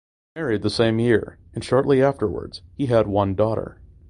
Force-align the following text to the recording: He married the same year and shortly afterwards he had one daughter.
He 0.33 0.41
married 0.41 0.63
the 0.63 0.71
same 0.71 0.97
year 0.97 1.37
and 1.53 1.63
shortly 1.63 2.01
afterwards 2.01 2.63
he 2.73 2.87
had 2.87 3.05
one 3.05 3.35
daughter. 3.35 3.79